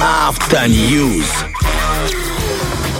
[0.00, 1.57] After News.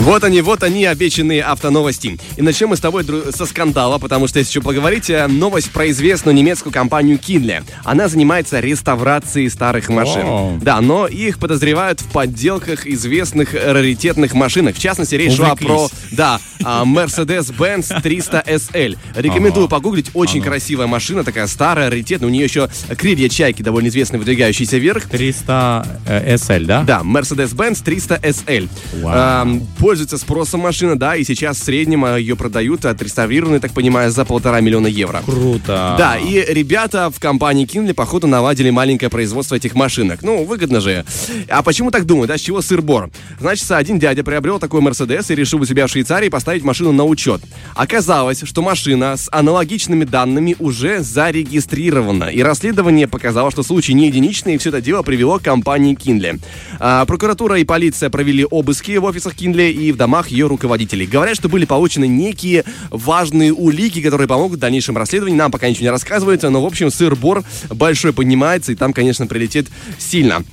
[0.00, 2.18] Вот они, вот они, обещанные автоновости.
[2.36, 3.04] И начнем мы с тобой
[3.34, 7.62] со скандала, потому что если еще поговорить, э, новость про известную немецкую компанию Kindle.
[7.84, 10.22] Она занимается реставрацией старых машин.
[10.24, 10.58] О.
[10.62, 14.76] Да, но их подозревают в подделках известных раритетных машинок.
[14.76, 18.96] В частности, речь шла про, да, а, Mercedes-Benz 300 SL.
[19.14, 19.76] Рекомендую Ага.
[19.76, 20.10] погуглить.
[20.14, 22.28] Очень красивая машина, такая старая, раритетная.
[22.28, 25.08] У нее еще крылья чайки довольно известные, выдвигающиеся вверх.
[25.08, 26.82] 300 э, SL, да?
[26.84, 28.68] Да, Mercedes-Benz 300 SL.
[29.02, 29.48] Вау.
[29.48, 34.12] Эм, пользуется спросом машина, да, и сейчас в среднем э, ее продают отреставрированной, так понимаю,
[34.12, 35.20] за полтора миллиона евро.
[35.26, 35.96] Круто.
[35.98, 40.22] Да, и ребята в компании Kindle, походу, наладили маленькое производство этих машинок.
[40.22, 41.04] Ну, выгодно же.
[41.48, 43.10] А почему так думаю, да, с чего сыр-бор?
[43.40, 47.04] Значит, один дядя приобрел такой Мерседес и решил у себя в Швейцарии поставить машину на
[47.04, 47.40] учет.
[47.74, 52.26] Оказалось, что машина с аналогичными данными уже зарегистрирована.
[52.26, 56.40] И расследование показало, что случай не единичный, и все это дело привело к компании Kindle.
[56.78, 61.06] А, прокуратура и полиция провели обыски в офисах Kindle и в домах ее руководителей.
[61.06, 65.38] Говорят, что были получены некие важные улики, которые помогут в дальнейшем расследованию.
[65.38, 69.68] Нам пока ничего не рассказывается, но, в общем, сыр-бор большой поднимается, и там, конечно, прилетит
[69.98, 70.44] сильно.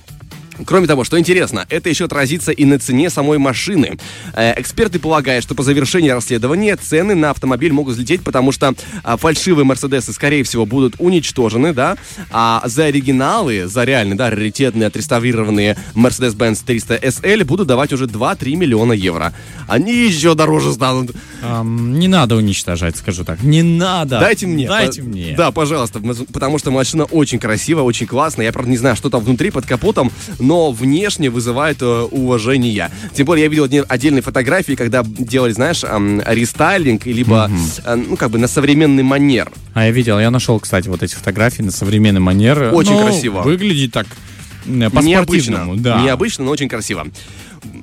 [0.65, 3.97] Кроме того, что интересно, это еще отразится и на цене самой машины.
[4.33, 9.17] Э, эксперты полагают, что по завершении расследования цены на автомобиль могут взлететь, потому что а,
[9.17, 11.97] фальшивые Мерседесы, скорее всего, будут уничтожены, да,
[12.31, 18.55] а за оригиналы, за реальные, да, раритетные, отреставрированные Mercedes-Benz 300 SL будут давать уже 2-3
[18.55, 19.33] миллиона евро.
[19.67, 21.15] Они еще дороже станут.
[21.43, 23.43] Ам, не надо уничтожать, скажу так.
[23.43, 24.19] Не надо.
[24.19, 24.67] Дайте мне.
[24.67, 25.35] Дайте По- мне.
[25.37, 25.99] Да, пожалуйста,
[26.31, 28.45] потому что машина очень красивая, очень классная.
[28.45, 30.11] Я, правда, не знаю, что там внутри под капотом,
[30.47, 32.89] но внешне вызывает э, уважение.
[33.13, 37.51] Тем более, я видел отдельные фотографии, когда делали, знаешь, рестайлинг, либо,
[37.85, 39.51] э, ну, как бы на современный манер.
[39.73, 42.73] А я видел, я нашел, кстати, вот эти фотографии на современный манер.
[42.73, 43.41] Очень Ну, красиво.
[43.41, 44.07] Выглядит так
[44.65, 46.01] э, Необычно, по-спортивному, да.
[46.01, 47.07] необычно, но очень красиво.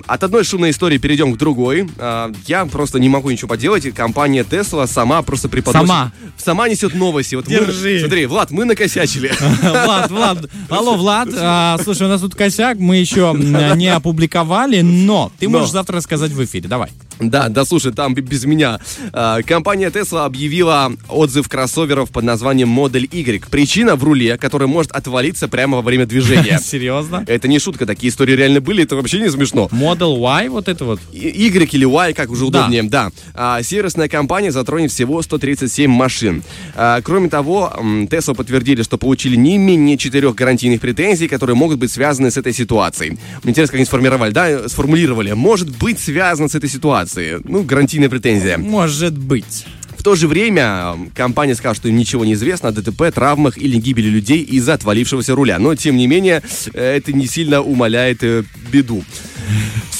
[0.07, 1.87] От одной шумной истории перейдем к другой.
[1.97, 3.93] А, Я просто не могу ничего поделать.
[3.93, 5.87] Компания Tesla сама просто преподносит...
[5.87, 6.11] Сама.
[6.45, 7.33] Сама несет новости.
[7.33, 7.99] Вот мы- Держи.
[8.01, 9.31] смотри, Влад, мы накосячили.
[9.63, 10.37] Влад, Влад,
[10.69, 13.35] алло, Влад, а, слушай, у нас тут косяк, мы еще
[13.75, 16.91] не опубликовали, но ты можешь завтра рассказать в эфире, давай.
[17.19, 18.79] Да, да, слушай, там без меня.
[19.13, 23.47] А, Компания Tesla объявила отзыв кроссоверов под названием Модель Y.
[23.49, 26.59] Причина в руле, который может отвалиться прямо во время движения.
[26.63, 27.23] Серьезно?
[27.27, 29.69] Это не шутка, такие истории реально были, это вообще не смешно.
[29.71, 30.99] Model Y, вот это вот.
[31.13, 32.59] Y или Y, как уже Да.
[32.59, 33.11] удобнее, да.
[33.33, 36.43] А, сервисная компания затронет всего 137 машин.
[36.75, 37.71] А, кроме того,
[38.09, 42.53] Tesla подтвердили, что получили не менее четырех гарантийных претензий, которые могут быть связаны с этой
[42.53, 43.11] ситуацией.
[43.43, 45.31] Мне интересно, как они сформировали, да, сформулировали.
[45.33, 47.04] Может быть связано с этой ситуацией.
[47.43, 48.57] Ну, гарантийная претензия.
[48.57, 49.65] Может быть.
[49.97, 53.77] В то же время компания сказала, что им ничего не известно о ДТП, травмах или
[53.77, 55.57] гибели людей из-за отвалившегося руля.
[55.57, 59.03] Но, тем не менее, э, это не сильно умаляет э, беду.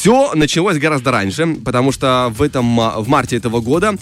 [0.05, 3.95] Все началось гораздо раньше, потому что в, этом, а, в марте этого года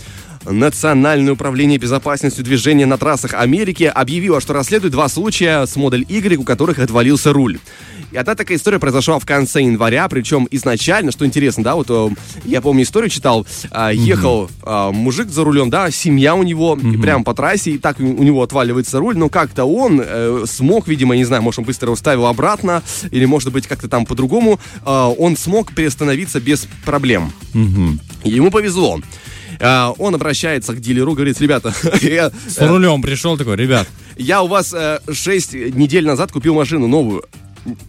[0.46, 6.38] Национальное управление безопасностью движения на трассах Америки объявило, что расследует два случая с модель Y,
[6.38, 7.59] у которых отвалился руль.
[8.12, 12.09] И одна такая история произошла в конце января, причем изначально, что интересно, да, вот э,
[12.46, 16.96] я помню историю читал, а, ехал а, мужик за рулем, да, семья у него, и
[16.97, 21.16] прямо по трассе, и так у него отваливается руль, но как-то он э, смог, видимо,
[21.16, 25.36] не знаю, может он быстро его ставил обратно, или может быть как-то там по-другому, он
[25.36, 27.31] смог приостановиться без проблем.
[28.24, 29.00] И Ему повезло.
[29.59, 33.88] А, Он обращается к дилеру, говорит, ребята, я, С рулем пришел такой, ребят,
[34.18, 34.74] я у вас
[35.12, 37.24] 6 недель назад купил машину новую.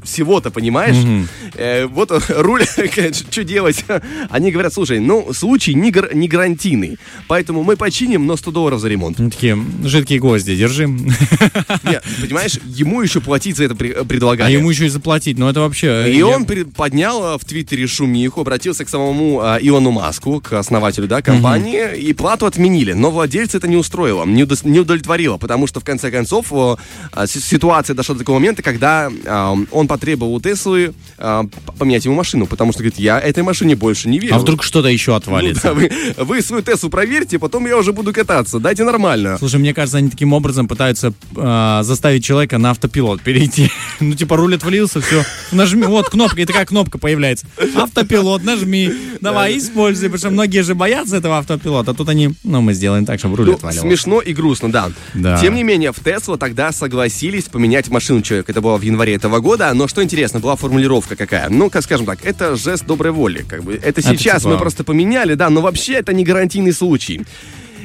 [0.03, 0.97] Всего-то, понимаешь?
[1.55, 3.85] Э, вот руль, что делать?
[4.31, 6.99] Они говорят, слушай, ну, случай не, гар- не гарантийный,
[7.29, 9.19] поэтому мы починим, но 100 долларов за ремонт.
[9.19, 10.87] ну, такие жидкие гвозди, держи.
[11.85, 14.49] Нет, понимаешь, ему еще платить за это предлагали.
[14.55, 16.11] А ему еще и заплатить, ну это вообще...
[16.13, 20.53] И я- он поднял э, в Твиттере шумиху, обратился к самому э, Илону Маску, к
[20.53, 22.93] основателю да, компании, и плату отменили.
[22.93, 26.77] Но владельца это не устроило, не, удовлетворило, потому что в конце концов э,
[27.15, 31.43] э, ситуация дошла до такого момента, когда э, он потребовал у Теслы э,
[31.79, 34.35] поменять ему машину, потому что говорит, я этой машине больше не верю.
[34.35, 35.63] А вдруг что-то еще Ну отвалится?
[35.63, 38.59] да, вы, вы свою Теслу проверьте, потом я уже буду кататься.
[38.59, 39.37] Дайте нормально.
[39.39, 43.71] Слушай, мне кажется, они таким образом пытаются э, заставить человека на автопилот перейти.
[44.01, 45.25] ну, типа, руль отвалился, все.
[45.53, 47.47] Нажми, вот кнопка, и такая кнопка появляется.
[47.77, 48.91] Автопилот, нажми.
[49.21, 50.09] Давай, используй.
[50.09, 51.93] Потому что многие же боятся этого автопилота.
[51.93, 53.87] А тут они, ну, мы сделаем так, чтобы руль Ну, отваливался.
[53.89, 54.91] смешно и грустно, да.
[55.15, 55.39] Да.
[55.39, 58.53] Тем не менее, в Теслу тогда согласились поменять машину человека.
[58.53, 59.54] Это было в январе этого года.
[59.75, 61.49] Но что интересно, была формулировка какая?
[61.49, 63.45] Ну, как скажем так, это жест доброй воли.
[63.49, 63.75] Как бы.
[63.75, 67.23] Это сейчас типа- мы просто поменяли, да, но вообще это не гарантийный случай.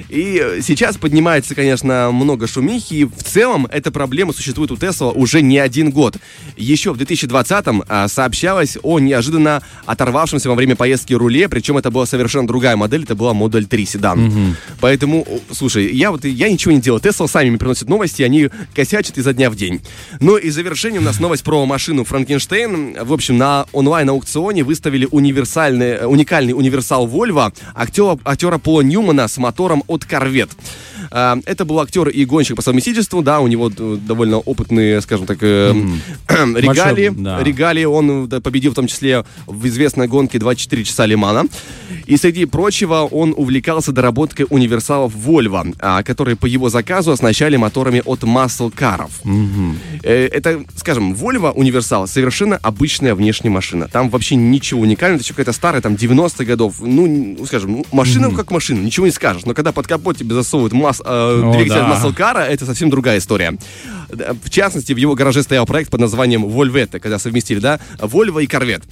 [0.09, 5.11] И э, сейчас поднимается, конечно, много шумихи, и в целом эта проблема существует у Тесла
[5.11, 6.17] уже не один год.
[6.57, 12.05] Еще в 2020-м а, сообщалось о неожиданно оторвавшемся во время поездки руле, причем это была
[12.05, 14.55] совершенно другая модель, это была Model 3 седан.
[14.79, 16.99] Поэтому, о, слушай, я вот я ничего не делал.
[16.99, 19.81] Тесла сами мне приносят новости, они косячат изо дня в день.
[20.19, 23.03] Ну и завершением у нас новость про машину Франкенштейн.
[23.03, 29.37] В общем, на онлайн-аукционе выставили универсальный, э, уникальный универсал Volvo актера, актера Пола Ньюмана с
[29.37, 30.55] мотором от Corvette.
[31.11, 35.37] А, Это был актер и гонщик по совместительству, да, у него довольно опытные, скажем так,
[35.41, 35.73] э,
[36.29, 37.09] регалии.
[37.09, 37.41] да.
[37.43, 41.45] Регалии он победил в том числе в известной гонке 24 часа Лимана.
[42.05, 48.01] И среди прочего он увлекался доработкой универсалов Volvo, а, которые по его заказу оснащали моторами
[48.05, 49.11] от Muscle Carов.
[50.03, 53.87] Э, Это, скажем, Volvo универсал совершенно обычная внешняя машина.
[53.87, 56.75] Там вообще ничего уникального, это еще какая-то старая, там, 90-х годов.
[56.79, 57.07] Ну,
[57.37, 59.45] ну, скажем, ну, машина как машина, ничего не скажешь.
[59.45, 62.09] Но когда под капот тебе засовывают мас- э, двигатель да.
[62.09, 63.57] Car, это совсем другая история.
[64.09, 68.47] В частности, в его гараже стоял проект под названием Volvette, когда совместили, да, Volvo и
[68.47, 68.83] Corvette.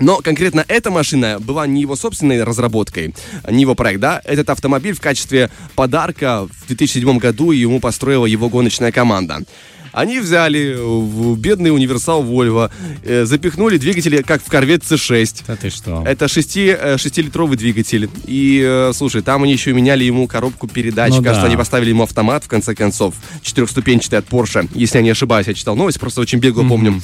[0.00, 3.14] Но конкретно эта машина была не его собственной разработкой,
[3.48, 4.22] не его проект, да.
[4.24, 9.42] Этот автомобиль в качестве подарка в 2007 году ему построила его гоночная команда.
[9.92, 12.70] Они взяли в бедный универсал Volvo,
[13.02, 15.44] э, запихнули двигатели, как в Corvette C6.
[15.46, 16.02] Да ты что?
[16.06, 18.08] Это 6, 6-литровый двигатель.
[18.26, 21.12] И, э, слушай, там они еще меняли ему коробку передач.
[21.14, 21.46] Ну Кажется, да.
[21.48, 23.14] они поставили ему автомат, в конце концов.
[23.42, 24.68] Четырехступенчатый от Porsche.
[24.74, 27.00] Если я не ошибаюсь, я читал новость, просто очень бегло помню.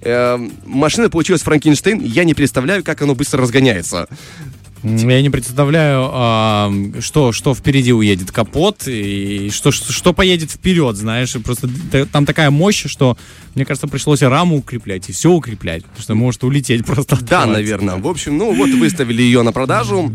[0.00, 2.00] Э, машина получилась Франкенштейн.
[2.00, 4.08] Я не представляю, как оно быстро разгоняется.
[4.82, 10.96] Я не представляю, а, что, что впереди уедет капот и что, что, что поедет вперед,
[10.96, 11.36] знаешь.
[11.44, 11.68] Просто
[12.10, 13.16] там такая мощь, что,
[13.54, 17.16] мне кажется, пришлось раму укреплять, и все укреплять, потому что может улететь просто.
[17.22, 17.96] Да, наверное.
[17.96, 20.12] В общем, ну вот выставили ее на продажу.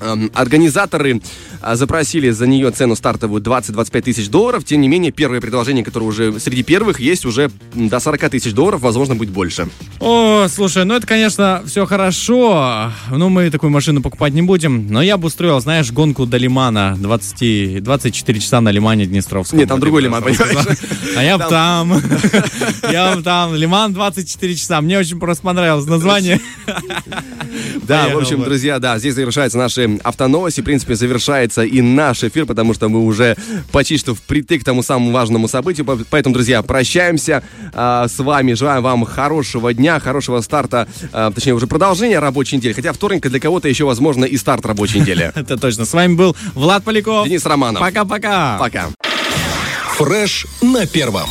[0.00, 1.20] Эм, Организаторы
[1.60, 4.64] а, запросили за нее цену стартовую 20-25 тысяч долларов.
[4.64, 8.80] Тем не менее, первое предложение, которое уже среди первых, есть уже до 40 тысяч долларов,
[8.80, 9.68] возможно, будет больше.
[10.00, 14.86] О, слушай, ну это, конечно, все хорошо, но мы такую машину покупать не будем.
[14.88, 19.58] Но я бы устроил, знаешь, гонку до Лимана 20, 24 часа на Лимане Днестровском.
[19.58, 20.78] Нет, там Вот другой Лиман, понимаешь?
[21.16, 21.92] А я б там.
[22.90, 23.54] Я б там.
[23.54, 24.80] Лиман 24 часа.
[24.80, 26.40] Мне очень просто понравилось название.
[27.90, 30.60] Да, в общем, друзья, да, здесь завершаются наши автоновости.
[30.60, 33.36] В принципе, завершается и наш эфир, потому что мы уже
[33.72, 35.84] почти что впритык к тому самому важному событию.
[35.84, 37.42] По- Поэтому, друзья, прощаемся
[37.72, 38.52] а, с вами.
[38.54, 42.72] Желаем вам хорошего дня, хорошего старта, а, точнее, уже продолжения рабочей недели.
[42.72, 45.32] Хотя вторник для кого-то еще, возможно, и старт рабочей недели.
[45.34, 45.84] Это точно.
[45.84, 47.26] С вами был Влад Поляков.
[47.26, 47.80] Денис Романов.
[47.80, 48.56] Пока-пока.
[48.58, 48.88] Пока.
[49.96, 51.28] Фреш на первом.